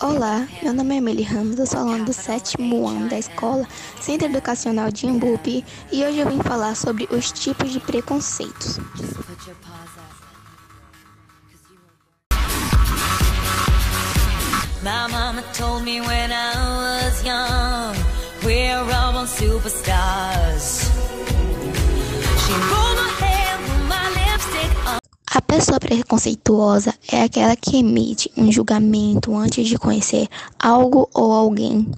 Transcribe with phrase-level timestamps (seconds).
[0.00, 3.66] Olá, meu nome é Emily Ramos, eu sou aluna do sétimo ano da escola
[4.00, 8.78] Centro Educacional de Imbupe e hoje eu vim falar sobre os tipos de preconceitos.
[14.82, 17.94] My mama told me when I was young,
[18.44, 20.37] we're all superstars.
[25.48, 30.28] Pessoa preconceituosa é aquela que emite um julgamento antes de conhecer
[30.58, 31.90] algo ou alguém.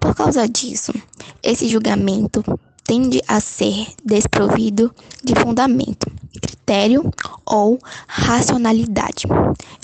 [0.00, 0.92] Por causa disso,
[1.40, 2.42] esse julgamento
[2.82, 6.10] tende a ser desprovido de fundamento,
[6.42, 7.08] critério
[7.46, 9.28] ou racionalidade.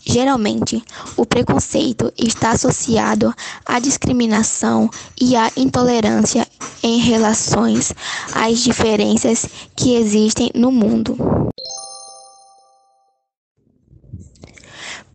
[0.04, 0.82] Geralmente,
[1.16, 3.32] o preconceito está associado
[3.64, 4.90] à discriminação
[5.20, 6.46] e à intolerância
[6.82, 7.94] em relações
[8.34, 9.46] às diferenças
[9.76, 11.16] que existem no mundo.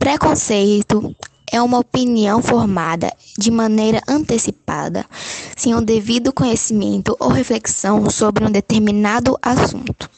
[0.09, 1.15] Preconceito
[1.51, 5.05] é uma opinião formada de maneira antecipada,
[5.55, 10.09] sem o devido conhecimento ou reflexão sobre um determinado assunto.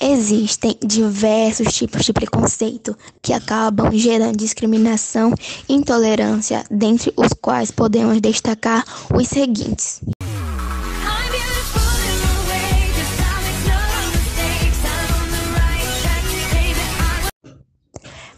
[0.00, 5.32] Existem diversos tipos de preconceito que acabam gerando discriminação
[5.68, 10.00] e intolerância, dentre os quais podemos destacar os seguintes.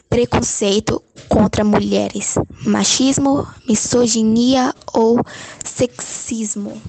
[0.09, 5.21] Preconceito contra mulheres, machismo, misoginia ou
[5.63, 6.81] sexismo.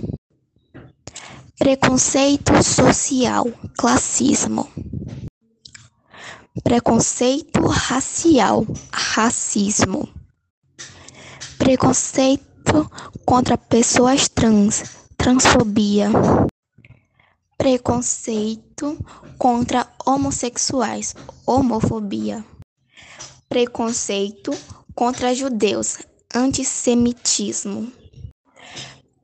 [1.57, 3.45] Preconceito social,
[3.77, 4.69] classismo.
[6.63, 10.07] Preconceito racial, racismo.
[11.57, 12.89] Preconceito
[13.25, 14.83] contra pessoas trans,
[15.17, 16.09] transfobia.
[17.57, 18.97] Preconceito
[19.37, 21.13] contra homossexuais,
[21.45, 22.45] homofobia
[23.49, 24.51] preconceito
[24.93, 25.97] contra judeus,
[26.31, 27.91] antissemitismo,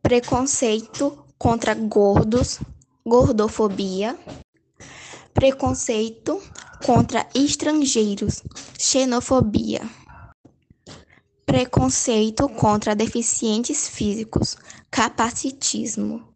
[0.01, 2.59] preconceito contra gordos,
[3.05, 4.17] gordofobia,
[5.31, 6.41] preconceito
[6.83, 8.41] contra estrangeiros,
[8.79, 9.87] xenofobia,
[11.45, 14.57] preconceito contra deficientes físicos,
[14.89, 16.34] capacitismo.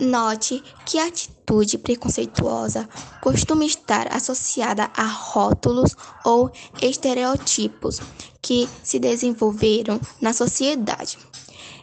[0.00, 2.88] Note que a atitude preconceituosa
[3.20, 8.00] costuma estar associada a rótulos ou estereotipos
[8.40, 11.18] que se desenvolveram na sociedade.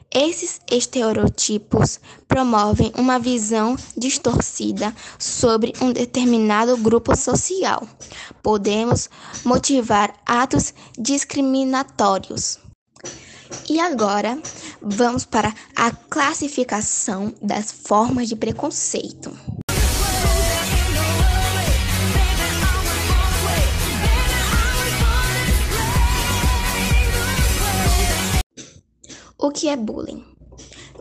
[0.09, 7.85] Esses estereotipos promovem uma visão distorcida sobre um determinado grupo social.
[8.41, 9.09] Podemos
[9.43, 12.64] motivar atos discriminatórios.
[13.69, 14.39] E agora,
[14.81, 19.35] vamos para a classificação das formas de preconceito.
[29.37, 30.25] O que é bullying?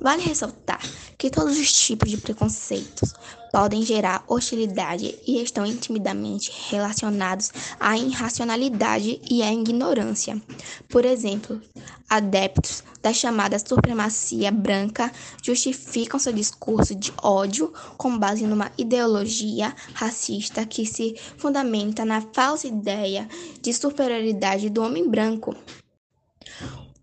[0.01, 0.81] Vale ressaltar
[1.25, 3.15] que todos os tipos de preconceitos
[3.51, 10.39] podem gerar hostilidade e estão intimidamente relacionados à irracionalidade e à ignorância.
[10.87, 11.63] Por exemplo,
[12.11, 15.11] adeptos da chamada supremacia branca
[15.43, 22.67] justificam seu discurso de ódio com base numa ideologia racista que se fundamenta na falsa
[22.67, 23.27] ideia
[23.63, 25.57] de superioridade do homem branco.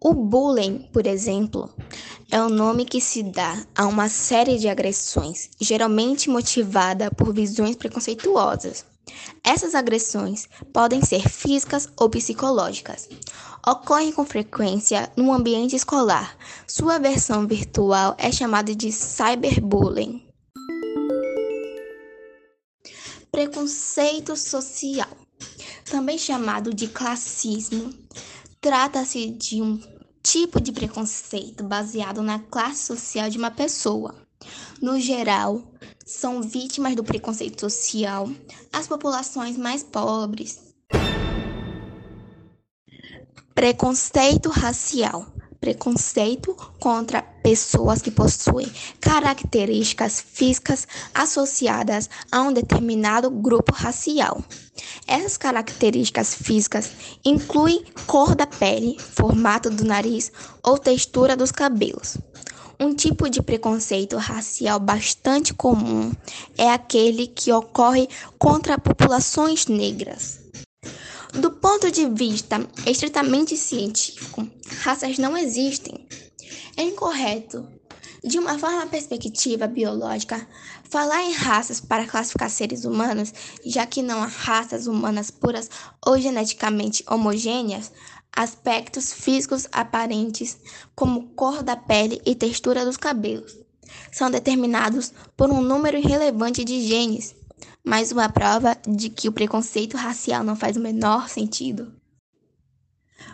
[0.03, 1.71] O bullying, por exemplo,
[2.31, 7.75] é o nome que se dá a uma série de agressões, geralmente motivada por visões
[7.75, 8.85] preconceituosas.
[9.43, 13.09] Essas agressões podem ser físicas ou psicológicas.
[13.67, 16.37] Ocorrem com frequência no ambiente escolar.
[16.65, 20.25] Sua versão virtual é chamada de cyberbullying.
[23.29, 25.09] Preconceito social,
[25.89, 27.93] também chamado de classismo,
[28.61, 29.79] trata-se de um
[30.21, 34.15] tipo de preconceito baseado na classe social de uma pessoa.
[34.81, 35.61] No geral,
[36.05, 38.29] são vítimas do preconceito social
[38.73, 40.73] as populações mais pobres.
[43.53, 45.25] Preconceito racial
[45.61, 48.69] preconceito contra pessoas que possuem
[48.99, 54.43] características físicas associadas a um determinado grupo racial.
[55.07, 56.91] Essas características físicas
[57.23, 60.31] incluem cor da pele, formato do nariz
[60.63, 62.17] ou textura dos cabelos.
[62.79, 66.11] Um tipo de preconceito racial bastante comum
[66.57, 68.09] é aquele que ocorre
[68.39, 70.40] contra populações negras.
[71.33, 74.45] Do ponto de vista estritamente científico,
[74.81, 76.05] raças não existem.
[76.75, 77.65] É incorreto
[78.23, 80.47] De uma forma perspectiva biológica,
[80.89, 83.33] falar em raças para classificar seres humanos,
[83.65, 85.69] já que não há raças humanas puras
[86.05, 87.91] ou geneticamente homogêneas,
[88.31, 90.57] aspectos físicos aparentes,
[90.93, 93.57] como cor da pele e textura dos cabelos,
[94.11, 97.33] são determinados por um número irrelevante de genes,
[97.83, 101.93] mais uma prova de que o preconceito racial não faz o menor sentido.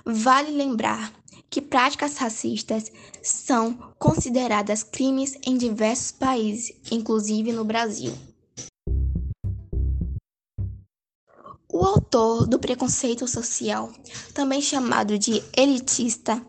[0.05, 1.11] Vale lembrar
[1.49, 2.91] que práticas racistas
[3.21, 8.13] são consideradas crimes em diversos países, inclusive no Brasil.
[11.69, 13.91] O autor do preconceito social,
[14.33, 16.41] também chamado de elitista,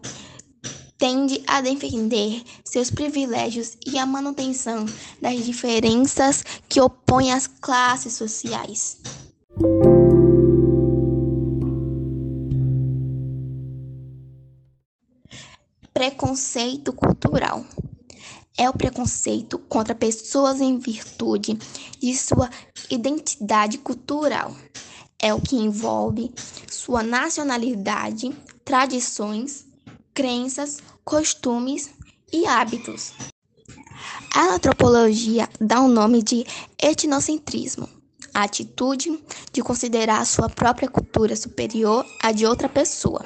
[0.99, 4.85] tende a defender seus privilégios e a manutenção
[5.23, 9.01] das diferenças que opõem as classes sociais.
[15.95, 17.65] Preconceito cultural
[18.57, 21.57] é o preconceito contra pessoas em virtude
[22.01, 22.51] de sua
[22.91, 24.55] identidade cultural.
[25.21, 26.33] É o que envolve
[26.69, 28.31] sua nacionalidade,
[28.65, 29.68] tradições,
[30.19, 31.91] crenças, costumes
[32.33, 33.13] e hábitos.
[34.35, 36.45] A antropologia dá o nome de
[36.77, 37.89] etnocentrismo,
[38.35, 39.17] a atitude
[39.53, 43.25] de considerar a sua própria cultura superior à de outra pessoa.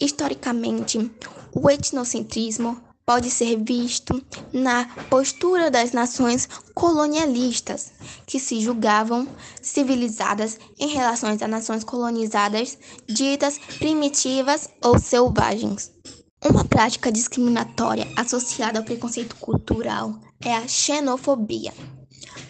[0.00, 1.10] Historicamente,
[1.52, 4.22] o etnocentrismo pode ser visto
[4.52, 7.90] na postura das nações colonialistas,
[8.26, 9.26] que se julgavam
[9.62, 12.76] civilizadas em relação às nações colonizadas
[13.08, 15.90] ditas primitivas ou selvagens.
[16.44, 21.72] Uma prática discriminatória associada ao preconceito cultural é a xenofobia.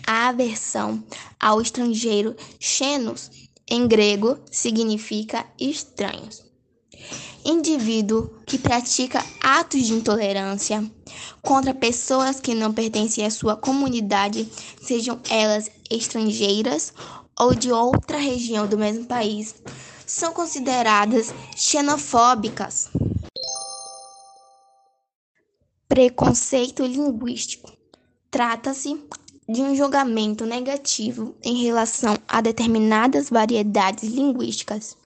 [0.05, 1.05] A aversão
[1.39, 3.31] ao estrangeiro, xenos,
[3.71, 6.48] em grego, significa estranhos
[7.49, 10.85] indivíduo que pratica atos de intolerância
[11.41, 14.47] contra pessoas que não pertencem à sua comunidade,
[14.83, 16.93] sejam elas estrangeiras
[17.41, 19.55] ou de outra região do mesmo país,
[20.07, 22.91] são consideradas xenofóbicas.
[25.89, 27.73] Preconceito linguístico.
[28.31, 29.03] Trata-se
[29.49, 34.99] de um julgamento negativo em relação a determinadas variedades linguísticas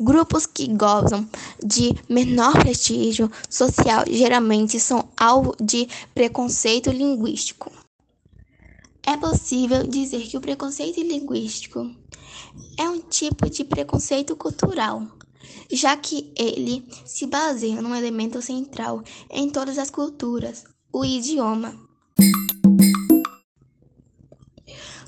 [0.00, 1.28] Grupos que gozam
[1.64, 7.70] de menor prestígio social geralmente são alvo de preconceito linguístico.
[9.06, 11.90] É possível dizer que o preconceito linguístico
[12.76, 15.06] é um tipo de preconceito cultural,
[15.70, 21.74] já que ele se baseia num elemento central em todas as culturas, o idioma.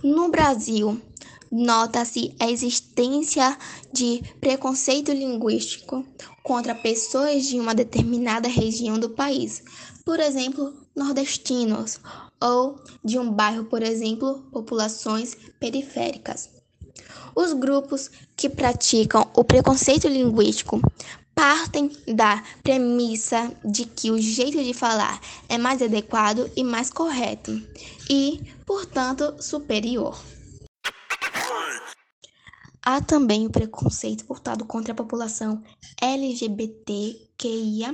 [0.03, 1.01] No Brasil,
[1.51, 3.57] nota-se a existência
[3.93, 6.05] de preconceito linguístico
[6.43, 9.63] contra pessoas de uma determinada região do país,
[10.05, 11.99] por exemplo, nordestinos,
[12.41, 16.49] ou de um bairro, por exemplo, populações periféricas.
[17.35, 20.81] Os grupos que praticam o preconceito linguístico
[21.35, 27.53] partem da premissa de que o jeito de falar é mais adequado e mais correto
[28.09, 30.19] e, portanto, superior.
[32.83, 35.63] Há também o preconceito voltado contra a população
[36.01, 37.93] LGBTQIA,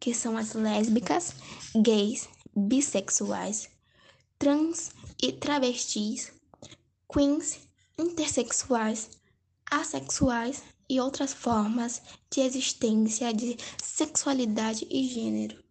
[0.00, 1.32] que são as lésbicas,
[1.76, 3.70] gays, bissexuais,
[4.36, 4.90] trans
[5.22, 6.32] e travestis,
[7.12, 7.60] queens,
[7.96, 9.10] intersexuais,
[9.70, 15.62] assexuais e outras formas de existência de sexualidade e gênero.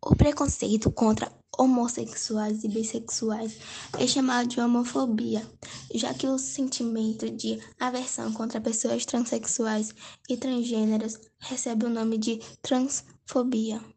[0.00, 3.56] O preconceito contra homossexuais e bissexuais
[3.98, 5.46] é chamado de homofobia,
[5.94, 9.94] já que o sentimento de aversão contra pessoas transexuais
[10.28, 13.93] e transgêneros recebe o nome de transfobia.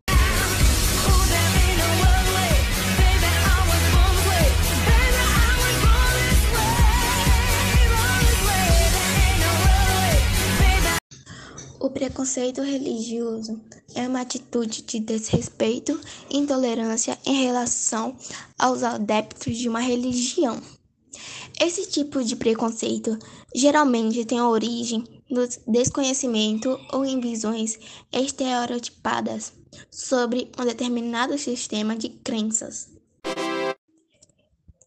[11.88, 13.62] O preconceito religioso
[13.96, 15.98] é uma atitude de desrespeito
[16.30, 18.18] e intolerância em relação
[18.60, 20.62] aos adeptos de uma religião.
[21.58, 23.18] Esse tipo de preconceito
[23.56, 27.80] geralmente tem origem no desconhecimento ou em visões
[28.12, 29.54] estereotipadas
[29.90, 32.90] sobre um determinado sistema de crenças.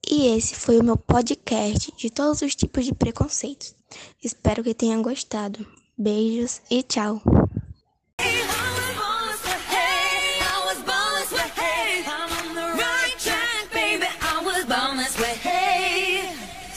[0.07, 3.75] E esse foi o meu podcast de todos os tipos de preconceitos.
[4.23, 5.80] Espero que tenha gostado.
[6.03, 7.21] Beijos e tchau!